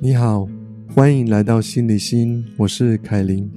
[0.00, 0.48] 你好，
[0.94, 3.50] 欢迎来到心理心，我是凯琳。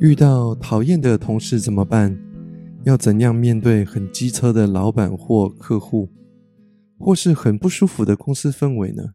[0.00, 2.16] 遇到讨厌的同事怎么办？
[2.84, 6.08] 要怎样面对很机车的老板或客户，
[7.00, 9.14] 或是很不舒服的公司氛围呢？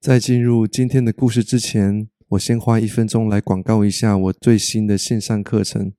[0.00, 5.92] 在进入今天的故事之前，我先花一分钟来广告一下我最新的线上课程。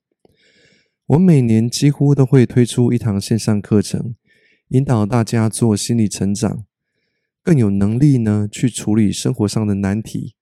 [1.06, 4.16] 我每年几乎都会推出一堂线上课程，
[4.70, 6.66] 引导大家做心理成长。
[7.50, 10.36] 更有能力呢，去处理生活上的难题。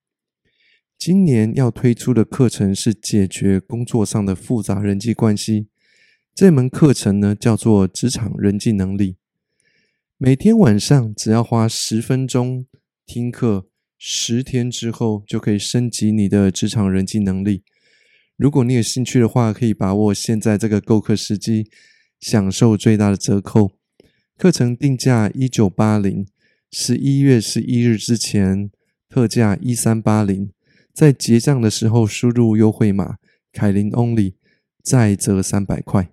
[0.98, 5.68] 今年要推出的课程是解决工作上的复杂人际关系。
[6.34, 9.16] 这门课程呢，叫做职场人际能力。
[10.18, 12.66] 每天晚上只要花十分钟
[13.06, 17.62] 听课，十天之后就可以升级你的职场人际能力。
[18.36, 21.70] 如果你有兴趣的话，可以把握现在这个购课时机，
[22.20, 23.70] 享受最大的折扣。
[24.36, 26.26] 课程定价一九八零。
[26.70, 28.70] 十一月十一日之前
[29.08, 30.50] 特价一三八零，
[30.92, 33.16] 在结账的时候输入优惠码
[33.52, 34.34] 凯琳 Only，
[34.82, 36.10] 再折三百块。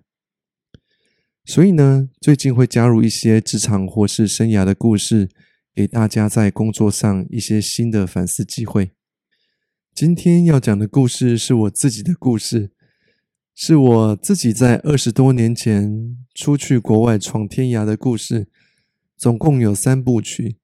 [1.44, 5.28] 所以呢，最近会加入一些职场或是生涯的故事，
[5.74, 8.92] 给大家在工作上一些新的反思机会。
[9.94, 12.70] 今天要讲的故事是我自己的故事，
[13.54, 18.48] 是我自己在二十多年前出去国外闯天涯的故事。
[19.16, 20.56] 总共有三部曲，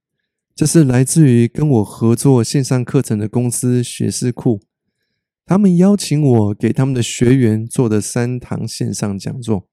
[0.55, 4.61] 这是来自于跟我合作线上课程的公司学思库，
[5.47, 9.69] 他们邀请我给他们的学员做的三堂线上讲座。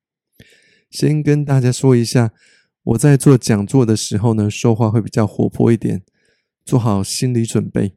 [0.89, 2.31] 先跟大家说一下，
[2.83, 6.01] 我在做讲座的时候呢，说话会比较活泼一点，
[6.65, 7.95] 做好心理准备。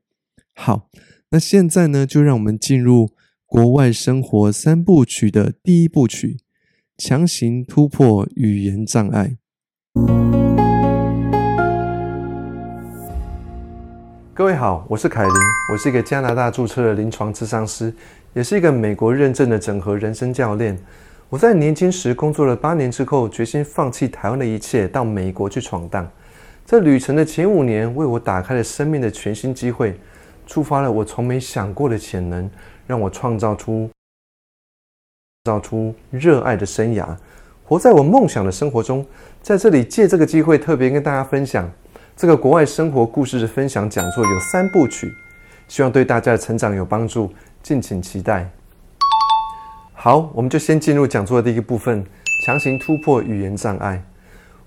[0.55, 0.91] 好，
[1.31, 3.11] 那现在呢，就让我们进入
[3.47, 6.41] 国外生活三部曲的第一部曲：
[6.99, 9.39] 强行突破语言障碍。
[14.35, 15.33] 各位好，我是凯琳，
[15.71, 17.93] 我是一个加拿大注册的临床咨商师，
[18.33, 20.79] 也是一个美国认证的整合人生教练。
[21.29, 26.11] 我在年轻时工作了八年之后，决心放弃台湾的一切，到美国去闯荡。
[26.65, 30.01] 这旅程的前五年，为我打开了生命的全新机会，
[30.47, 32.51] 触发了我从没想过的潜能，
[32.87, 33.91] 让我创造出
[35.45, 37.15] 造出热爱的生涯，
[37.67, 39.05] 活在我梦想的生活中。
[39.43, 41.71] 在这里借这个机会，特别跟大家分享。
[42.15, 45.13] 这个国外生活故事的分享讲座有三部曲，
[45.67, 48.49] 希望对大家的成长有帮助，敬请期待。
[49.95, 52.05] 好，我们就先进入讲座的第一个部分：
[52.45, 54.01] 强行突破语言障碍。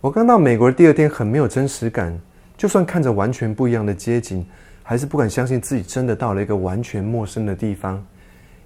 [0.01, 2.19] 我刚到美国的第二天很没有真实感，
[2.57, 4.45] 就算看着完全不一样的街景，
[4.81, 8.03] 还是不敢相信自己真的到了一个完全陌生的地方。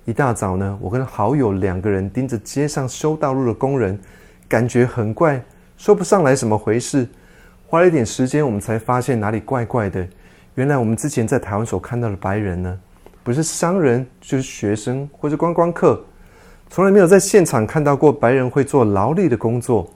[0.05, 3.99] 一大早呢，我跟好友两个人盯着街上修道路的工人，
[4.47, 5.43] 感觉很怪，
[5.77, 7.07] 说不上来什么回事。
[7.69, 10.03] 花了一点时间，我们才发现哪里怪怪的。
[10.55, 12.79] 原来我们之前在台湾所看到的白人呢，
[13.23, 16.03] 不是商人，就是学生或者观光客，
[16.67, 19.87] 从来没有在现场看到过白人会做劳力的工作。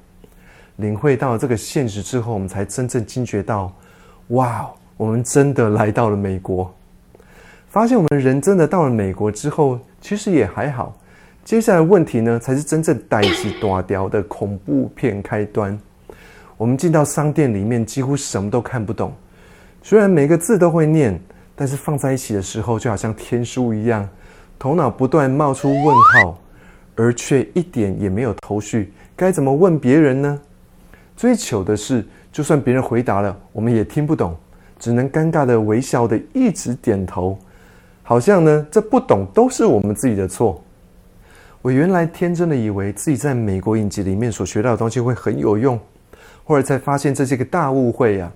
[0.75, 3.73] 领会到这个现实之后，我们才真正惊觉到：
[4.28, 6.72] 哇，我们真的来到了美国。
[7.69, 10.95] 发现我们人真的到了美国之后，其实也还好。
[11.44, 15.75] 接下来问题呢，才是真正带起大雕的恐怖片开端。
[16.58, 19.14] 我们进到商店里面，几乎什么都看不懂。
[19.81, 21.19] 虽然每个字都会念，
[21.56, 24.08] 但是放在一起的时候，就好像天书一样，
[24.58, 26.40] 头脑不断冒出问号，
[26.96, 28.94] 而却一点也没有头绪。
[29.16, 30.40] 该怎么问别人呢？
[31.16, 34.36] 最糗的是，就算别人回答了，我们也听不懂，
[34.80, 37.38] 只能尴尬的微笑的一直点头，
[38.02, 40.63] 好像呢，这不懂都是我们自己的错。
[41.62, 45.80] 我原来天真的以为自己在美国影集里面所学到的东西会很有用。
[46.44, 48.31] 后来才发现这是一个大误会呀！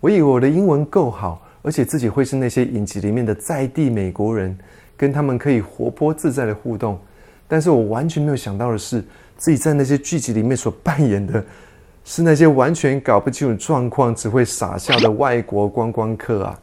[0.00, 4.56] 我以为我的英文够好，而且自己会是那些影集里面的在地美国人，
[4.96, 6.98] 跟他们可以活泼自在的互动。
[7.46, 9.04] 但是我完全没有想到的是，
[9.36, 11.44] 自己在那些剧集里面所扮演的，
[12.02, 16.58] 是那些完全搞不清楚状况、只会傻笑的外国观光客啊！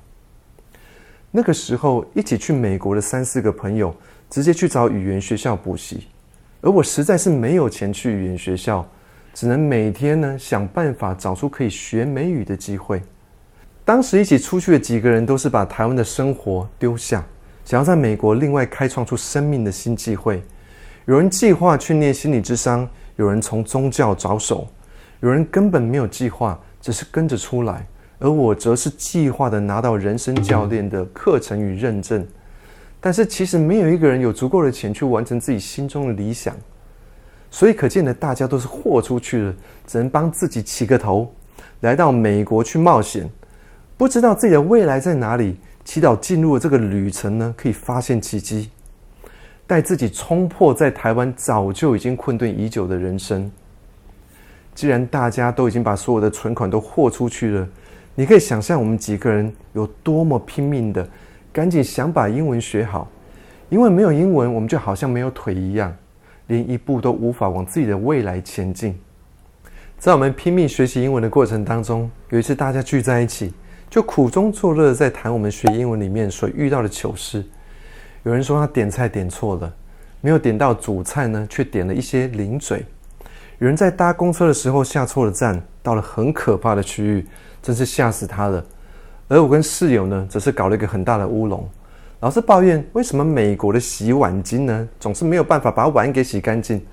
[1.29, 3.95] 那个时候，一起去美国的三四个朋友，
[4.31, 6.07] 直接去找语言学校补习，
[6.61, 8.83] 而我实在是没有钱去语言学校。
[9.39, 12.99] 只能每天呢想办法找出可以学美语的机会。
[13.85, 17.23] 当时一起出去的几个人都是把台湾的生活丢下，
[17.63, 20.41] 想要在美国另外开创出生命的新机会。
[21.05, 24.67] 有人计划去念心理智商，有人从宗教着手，
[25.19, 27.85] 有人根本没有计划，只是跟着出来。
[28.17, 32.25] 而我则是计划的拿到人生教练的课程与认证。
[32.99, 36.57] 但是其实没有一个人有足够的钱去完成自己心中的理想。
[37.49, 39.53] 所以可见的，大家都是豁出去了，
[39.85, 41.33] 只能帮自己起个头，
[41.81, 43.29] 来到美国去冒险。
[43.97, 48.69] 不知道自己的未来在哪里，祈祷进入这个旅程呢，可以发现奇迹，
[49.65, 53.49] 带自己冲破在台湾早就已经困顿已久的人生。
[54.75, 57.67] 既然大家都已经把所有的存款都豁出去了，
[58.13, 61.07] 你可以想象我们几个人有多么拼命的，
[61.51, 63.09] 赶紧想把英文学好，
[63.69, 65.95] 因为没有英文，我们就好像没有腿一样，
[66.47, 68.97] 连一步都无法往自己的未来前进。
[69.97, 73.53] 在我们拼命学习英文的过程当中，有一次大家聚在一起，
[73.89, 77.43] 就苦中作乐，在谈我们学英文里面所遇到的糗事。
[78.23, 79.73] 有人说他点菜点错了，
[80.21, 82.85] 没有点到主菜呢，却点了一些零嘴。
[83.59, 87.25] 有人在搭公车的时候下错了站，到了很可怕的区域，
[87.61, 88.63] 真是吓死他了。
[89.27, 91.67] 而我跟室友呢，则是搞了一个很大的乌龙，
[92.19, 96.83] 老是抱怨为什么美国的洗碗巾呢，总是没有办法把碗给洗干净。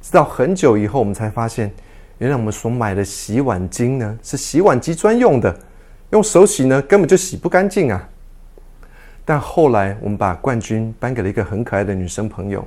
[0.00, 1.70] 直到很久以后，我们才发现。
[2.16, 5.58] 原来我们所买的洗碗巾呢，是洗碗机专用的，
[6.10, 8.08] 用手洗呢根本就洗不干净啊。
[9.24, 12.66] 但后来我们把冠军颁给了一个很可爱的女生朋友。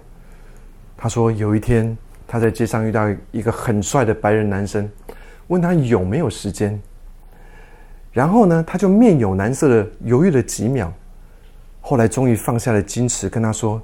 [0.98, 1.96] 她说有一天
[2.28, 4.90] 她在街上遇到一个很帅的白人男生，
[5.48, 6.80] 问他有没有时间。
[8.12, 10.92] 然后呢，他就面有难色的犹豫了几秒，
[11.86, 13.82] 后来终于放下了矜持，跟他说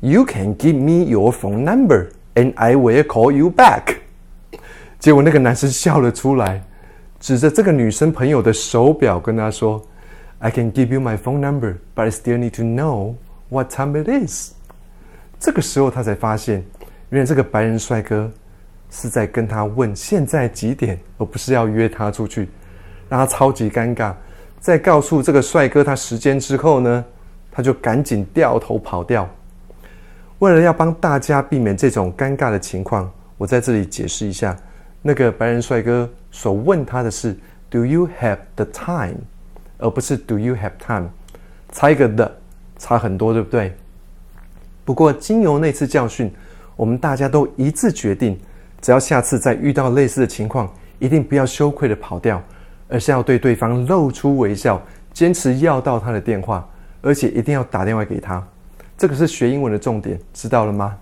[0.00, 3.96] ：“You can give me your phone number, and I will call you back。”
[5.00, 6.62] 结果那个男生笑了出来，
[7.18, 9.82] 指着这个女生朋友的手表跟她说
[10.38, 13.14] ：“I can give you my phone number, but I still need to know
[13.48, 14.52] what time it is。”
[15.40, 16.62] 这个时候他才发现，
[17.08, 18.30] 原来这个白人帅哥
[18.90, 22.50] 是在跟他问现在几点，而不是要约他出去，
[23.08, 24.12] 让他超级尴尬。
[24.60, 27.04] 在告诉这个帅哥他时间之后呢，
[27.54, 29.28] 他就赶紧掉头跑掉。
[30.40, 33.08] 为了要帮大家避免这种尴尬的情况，
[33.38, 34.54] 我在这里解释一下。
[35.00, 37.38] 那个白人帅哥所问他的是
[37.70, 39.18] “Do you have the time”，
[39.78, 41.08] 而不是 “Do you have time”，
[41.70, 42.36] 差一个的，
[42.78, 43.72] 差很多，对不对？
[44.84, 46.32] 不过经由那次教训，
[46.74, 48.38] 我们大家都一致决定，
[48.80, 52.42] 只要下次再遇到类似的情况，一定不要羞愧的跑掉，
[52.88, 56.66] 而是要对对方露出微笑，坚持要到他的电话，
[57.04, 58.42] 而且一定要打电话给他。
[58.96, 60.96] 这个是学英文的重点，知道了吗？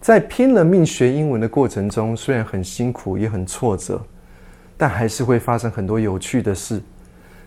[0.00, 4.00] 在拼了命学英文的过程中，虽然很辛苦也很挫折，
[4.76, 6.80] 但还是会发生很多有趣的事。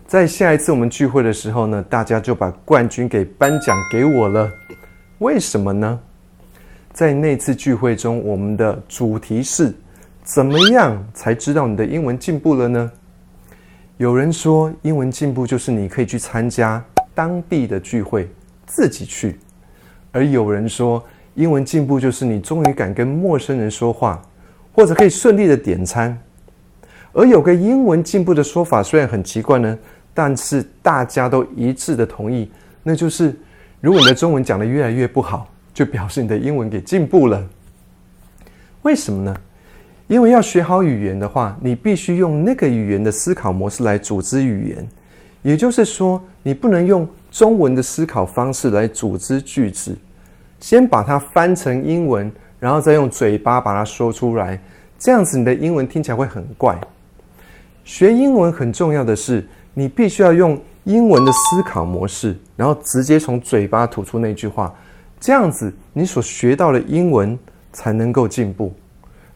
[0.06, 4.50] 在下一次我们聚会的时候呢，大家就把冠军给颁奖给我了。
[5.18, 5.98] 为什么呢？
[6.92, 9.72] 在那次聚会中，我们的主题是
[10.22, 12.92] 怎么样才知道你的英文进步了呢？
[14.00, 16.82] 有人说，英文进步就是你可以去参加
[17.14, 18.26] 当地的聚会，
[18.64, 19.34] 自己去；
[20.10, 21.04] 而有人说，
[21.34, 24.22] 英文进步就是你终于敢跟陌生人说话，
[24.72, 26.18] 或者可以顺利的点餐。
[27.12, 29.78] 而有个英文进步的说法，虽然很奇怪呢，
[30.14, 32.50] 但是大家都一致的同意，
[32.82, 33.38] 那就是
[33.82, 37.46] 如果你的中文讲的越来越不好，就表示你的英文给进步了。
[38.80, 39.36] 为什么呢？
[40.10, 44.88] 因为要学好语言的话，你必须用那个语言的思考模式来组织语言，
[45.40, 49.96] 也就是说，你不能用中文的思考方式来组织句子。
[50.58, 52.28] 先把它翻成英文，
[52.58, 54.60] 然后再用嘴巴把它说出来，
[54.98, 56.76] 这样子你的英文听起来会很怪。
[57.84, 64.74] 学英文很重要的是，你必须要用英文的思考模式，然后直接从嘴巴吐出那句话，
[65.20, 67.38] 这样子你所学到的英文
[67.72, 68.74] 才能够进步。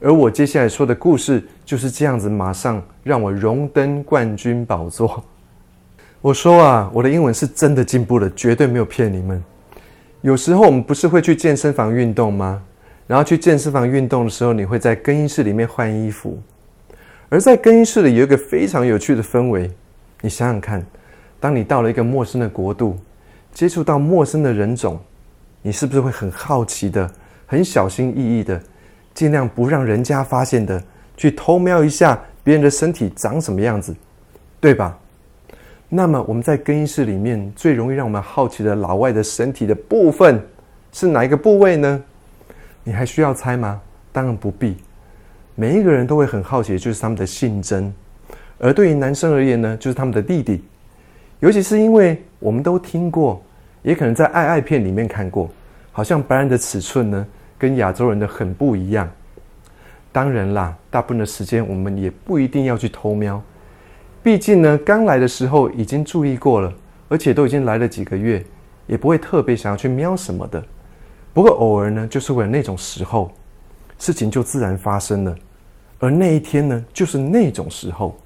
[0.04, 5.24] 而我接下来说的故事就是这样子，马上让我荣登冠军宝座。
[6.20, 9.42] 我说啊，我的英文是真的进步了，绝对没有骗你们。
[10.20, 12.62] 有时候我们不是会去健身房运动吗？
[13.06, 16.38] 然后去健身房运动的时候，你会在更衣室里面换衣服，
[17.30, 19.70] 而在更衣室里有一个非常有趣的氛围。
[20.20, 20.84] 你想想看，
[21.40, 22.98] 当你到了一个陌生的国度，
[23.54, 25.00] 接触到陌生的人种，
[25.62, 27.10] 你是不是会很好奇的、
[27.46, 28.60] 很小心翼翼的，
[29.14, 30.82] 尽量不让人家发现的，
[31.16, 33.94] 去偷瞄一下别人的身体长什么样子，
[34.60, 34.98] 对吧？
[35.88, 40.44] 那么我们在更衣室里面最容易让我们好奇的老外的身体的部分
[40.90, 42.02] 是哪一个部位呢？
[42.82, 43.80] 你还需要猜吗？
[44.10, 44.76] 当然不必。
[45.54, 47.94] 每一个人都会很好奇，就是他们的性征。
[48.58, 50.64] 而对于男生而言呢，就是他们的弟弟。
[51.38, 53.40] 尤其是因为我们都听过，
[53.82, 55.48] 也可能在爱爱片里面看过，
[55.92, 57.26] 好像白人的尺寸呢
[57.58, 59.08] 跟亚洲人的很不一样。
[60.12, 63.42] 当然啦，大部分的时间我们也不一定要去偷瞄。
[64.22, 66.72] 毕竟呢，刚来的时候已经注意过了，
[67.08, 68.44] 而且都已经来了几个月，
[68.86, 70.64] 也不会特别想要去瞄什么的。
[71.32, 73.32] 不过偶尔呢，就是为了那种时候，
[73.98, 75.36] 事情就自然发生了。
[75.98, 78.16] 而那一天呢，就是那种时候。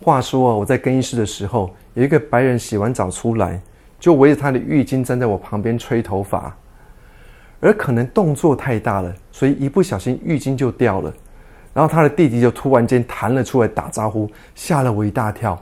[0.00, 3.60] 话说啊，我在更衣室的时候，有一个白人洗完澡出来，
[4.00, 6.56] 就围着他的浴巾站在我旁边吹头发，
[7.60, 11.12] 而可能动作太大了，所以一不小心浴巾就掉了。
[11.72, 15.60] 然后他的弟弟就突然间弹了出来打招呼，吓了我一大跳。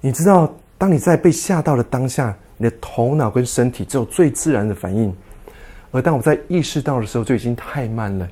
[0.00, 5.14] 你知道，当你在被吓到的当下，你的头脑跟身体只有最自然的反应，
[5.90, 8.28] 而当我在意识到的时候，就已经太慢了。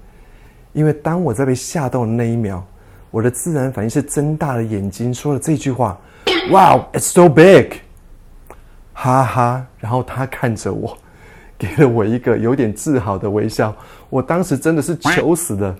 [0.74, 2.62] 因为当我在被吓到的那一秒，
[3.10, 5.98] 我的自然反应是睁大了眼睛说了这句话
[6.50, 7.72] ：“Wow, it's so big！”
[8.92, 10.96] 哈哈，然后他看着我，
[11.58, 13.74] 给了我一个有点自豪的微笑。
[14.08, 15.76] 我当时真的是糗死了。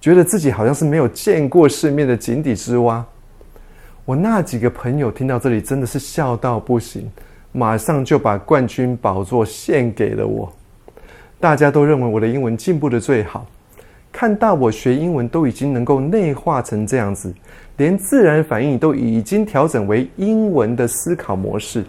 [0.00, 3.04] 觉得自己好像是没有见过世面的井底之蛙。
[4.04, 7.08] 我那几个朋友听到这里真的是笑到不行，
[7.52, 10.52] 马上就把冠军宝座献给了我。
[11.38, 13.46] 大家都认为我的英文进步的最好，
[14.10, 17.32] 看到我学英文都已经能够内化成这样子，
[17.76, 21.84] 连自然反应都已经调整为英文的思考模式。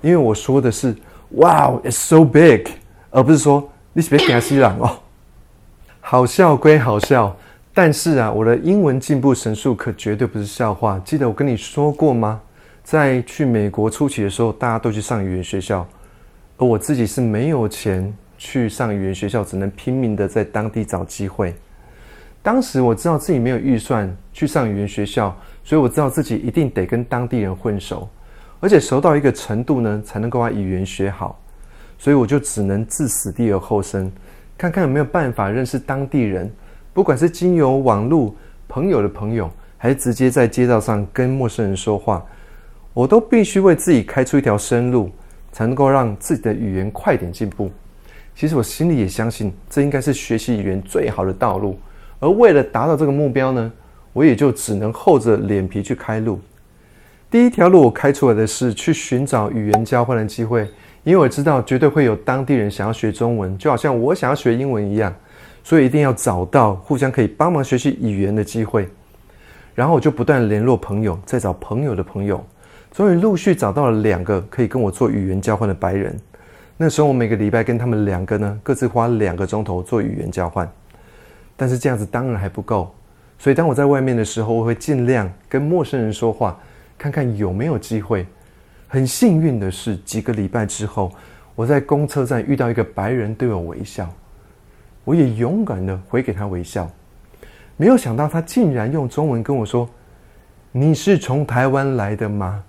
[0.00, 0.92] 因为我说的是
[1.34, 2.66] “Wow, it's so big”，
[3.10, 4.98] 而不是说“你是别给他吸朗哦”。
[6.00, 7.36] 好笑归好笑。
[7.74, 11.00] 但是啊，我的英文进步神速可绝对不是笑话。
[11.04, 12.40] 记得我跟你说过吗？
[12.84, 15.86] 在去美国初期的时候，大家都去上语言学校，
[16.58, 21.54] 而我自己是没有钱去上语言学校，只能拼命的在当地找机会。
[22.42, 25.34] 当时我知道自己没有预算去上语言学校，
[25.64, 28.06] 所以我知道自己一定得跟当地人混熟，
[28.62, 31.36] 而且熟到一个程度呢，才能够把语言学好。
[31.98, 34.08] 所以我就只能置死地而后生，
[34.56, 36.48] 看看有没有办法认识当地人。
[36.92, 38.32] 不管是经由网络
[38.68, 42.24] 朋友的朋友，还是直接在街道上跟陌生人说话，
[42.94, 45.10] 我都必须为自己开出一条生路，
[45.50, 47.68] 才能够让自己的语言快点进步。
[48.36, 51.76] 其实我心里也相信，这应该是学习语言最好的道路。
[52.20, 53.72] 而为了达到这个目标呢，
[54.12, 56.40] 我也就只能厚着脸皮去开路。
[57.32, 60.68] 第一条路我开出来的是去寻找语言交换的机会，
[61.02, 65.10] 因为我知道绝对会有当地人想要学中文，就好像我想要学英文一样。
[65.64, 68.86] 所以一定要找到互相可以帮忙学习语言的机会，
[69.74, 72.44] 然后我就不断联络朋友，再找朋友的朋友，
[72.90, 76.14] 终于陆续找到了两个可以跟我做语言交换的白人。
[76.76, 80.70] 那时候我每个礼拜跟他们两个呢，各自花两个钟头做语言交换。
[81.56, 82.94] 但是这样子当然还不够，
[83.38, 86.58] 所以当我在外面的时候，我会尽量跟陌生人说话，
[86.96, 88.26] 看看有没有机会。
[88.88, 91.10] 很幸运的是，几个礼拜之后，
[91.54, 94.08] 我在公车站遇到一个白人对我微笑。
[95.04, 96.88] 我也勇敢的回给他微笑，
[97.76, 99.88] 没有想到他竟然用中文跟我说
[100.70, 102.62] ：“你是从台湾来的吗？”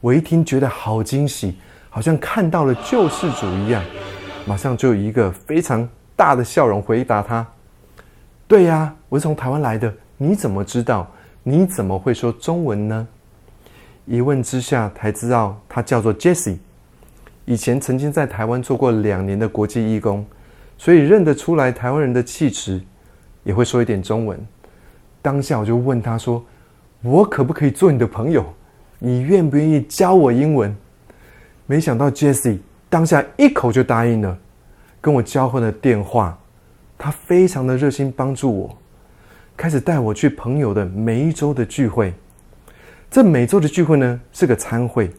[0.00, 1.56] 我一听觉得好惊喜，
[1.88, 3.82] 好像看到了救世主一样，
[4.44, 7.46] 马上就有一个非常大的笑容回答他
[8.48, 9.92] ：“对呀，我是从台湾来的。
[10.16, 11.06] 你怎么知道？
[11.42, 13.06] 你怎么会说中文呢？”
[14.06, 16.56] 一问之下才知道他叫做 Jesse，
[17.44, 20.24] 以前曾经在台湾做过两年的国际义工。
[20.78, 22.80] 所以认得出来台湾人的气质，
[23.44, 24.38] 也会说一点中文。
[25.22, 26.44] 当下我就问他说
[27.00, 28.44] ：“我可不可以做你的朋友？
[28.98, 30.76] 你愿不愿意教我英文？”
[31.64, 32.58] 没想到 Jesse
[32.90, 34.38] 当下一口就答应了，
[35.00, 36.38] 跟我交换了电话。
[36.98, 38.78] 他非常的热心帮助我，
[39.56, 42.12] 开始带我去朋友的每一周的聚会。
[43.16, 45.10] 这每周的聚会呢是个餐会，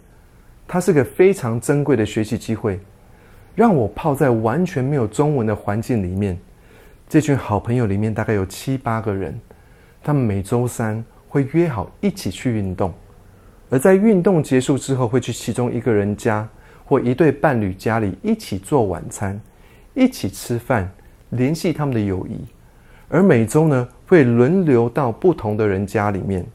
[0.68, 2.80] 它是个非常珍贵的学习机会。
[3.56, 6.38] 让我泡在完全没有中文的环境里面，
[7.10, 9.36] 这群好朋友里面大概有七八个人，
[10.04, 12.94] 他们每周三会约好一起去运动，
[13.72, 16.48] 而在运动结束之后，会去其中一个人家
[16.86, 19.42] 或一对伴侣家里一起做晚餐，
[19.96, 20.88] 一起吃饭，
[21.32, 22.46] 联系他们的友谊。
[23.10, 26.46] 而每周呢，会轮流到不同的人家里面。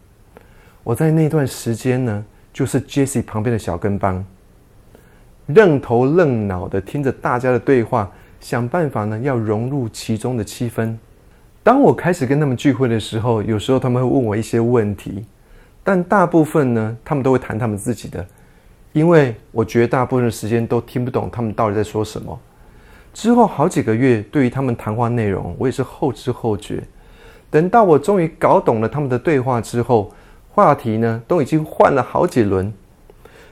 [0.85, 4.25] 我在那段时间呢，就是 Jesse 旁边的小跟班。
[5.47, 8.11] 愣头愣脑的听着大家的对话，
[8.41, 10.97] 想办法呢要融入其中的气氛。
[11.63, 15.25] 当我开始跟他们聚会的时候，有时候他们会问我一些问题，
[15.85, 18.25] 但大部分呢他们都会谈他们自己的，
[18.93, 22.37] 因为我绝大部分的时间都听不懂他们到底在说什么。
[23.15, 26.83] 之后好几个月，对于他们谈话内容，我也是后知后觉。
[27.51, 30.11] 等到我终于搞懂了他们的对话之后，
[30.55, 32.73] 话题呢都已经换了好几轮。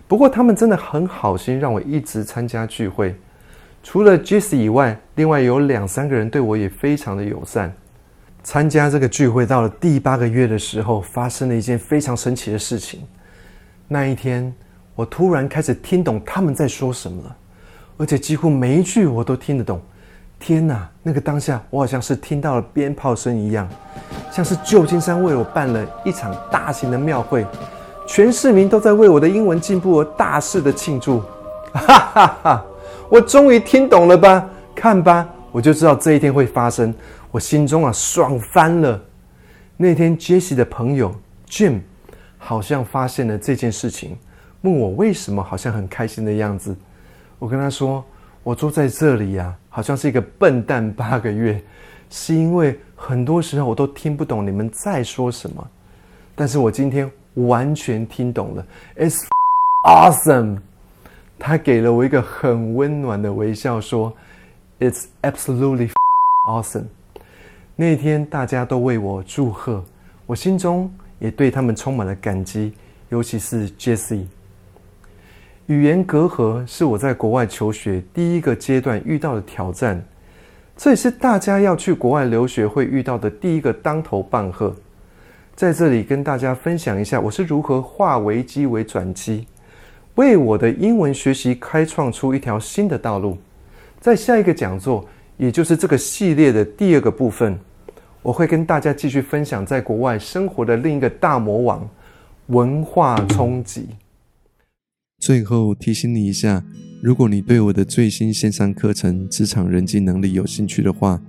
[0.07, 3.15] 不过他们真的很好心，让我一直参加聚会。
[3.83, 7.73] 除了 Jesse 以外，另外有两三个人对我也非常的友善。
[8.43, 13.01] 参加这个聚会到了第八个月的时候，发生了一件非常神奇的事情。
[13.89, 14.53] 那一天，
[14.95, 17.37] 我突然开始听懂他们在说什么了，
[17.97, 19.81] 而且几乎每一句我都听得懂。
[20.41, 20.89] 天哪！
[21.03, 23.69] 那个当下，我好像是听到了鞭炮声一样，
[24.33, 27.47] 像是旧金山为我办了一场大型的庙会，
[28.07, 31.21] 全市民都在为我的英文进步而大肆的庆祝。
[31.75, 32.65] 哈哈哈！
[33.11, 34.49] 我终于听懂了吧？
[34.75, 36.93] 看吧，我就知道这一天会发生。
[37.31, 38.99] 我心中啊，爽翻了。
[39.77, 41.15] 那天，Jesse 的朋友
[41.49, 41.81] Jim
[42.39, 44.17] 好像发现了这件事情，
[44.63, 46.75] 问我为什么好像很开心的样子。
[47.39, 48.03] 我跟他说。
[48.43, 51.63] 我坐在这里呀，好像是一个笨蛋八个月，
[52.11, 55.67] 是因为很多时候我都听不懂你们在说什么，
[56.35, 58.67] 但是我今天完全听懂了。
[58.97, 59.25] It's
[59.87, 60.59] awesome！
[61.39, 64.13] 他给了我一个很温暖的微笑，说
[64.81, 65.91] ：“It's absolutely
[66.47, 66.85] awesome！”
[67.77, 69.83] 那天大家都为我祝贺，
[70.27, 72.75] 我心中也对他们充满了感激，
[73.09, 74.27] 尤其是 Jessie。
[75.71, 80.05] 语言隔阂是我在国外求学第一个阶段遇到的挑战，
[80.77, 84.75] 这也是大家要去国外留学会遇到的第一个当头棒喝。
[85.55, 89.47] 在这里跟大家分享一下，我是如何化危机为转机，
[90.17, 93.39] 为我的英文学习开创出一条新的道路。
[94.01, 97.57] 在下一个讲座，也就是这个系列的第二个部分，
[98.23, 101.89] 我会跟大家继续分享在国外生活的另一个大魔王——
[102.51, 103.91] 文化冲击。
[105.31, 106.61] 最后提醒你一下，
[107.01, 111.23] 如果你对我的最新线上课程《职场人际能力》有兴趣的话，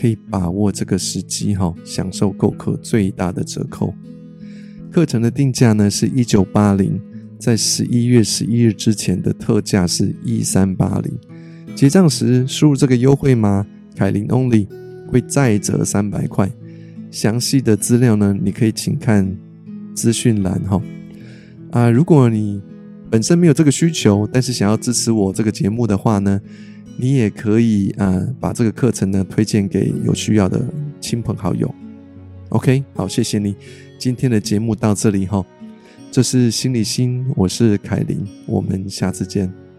[0.00, 3.92] 可以把握这个时机哈，享受购课最大的折扣。
[4.92, 7.00] 课程的定价呢是一九八零，
[7.40, 11.12] 在十一月十一日之前的特价是一三八零，
[11.74, 13.66] 结账时输入这个优惠码
[13.96, 14.68] 凯琳 Only
[15.08, 16.48] 会再折三百块。
[17.10, 19.36] 详细的资料呢，你可以请看
[19.92, 20.80] 资讯栏哈。
[21.72, 22.62] 啊，如果你
[23.10, 26.40] 本身没有这个需求，但是想要支持我这个节目的话呢，
[26.96, 30.64] 你也可以啊把这个课程呢推荐给有需要的
[31.00, 31.74] 亲朋好友。
[32.50, 33.56] OK，好，谢谢你，
[33.98, 35.44] 今天的节目到这里哈，
[36.10, 39.69] 这是心理心，我是凯琳，我们下次见。